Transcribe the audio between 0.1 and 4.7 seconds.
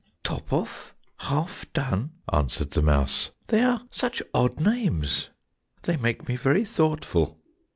"Top off! Half done!" answered the mouse, "they are such odd